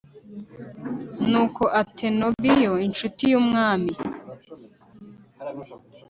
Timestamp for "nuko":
1.29-1.63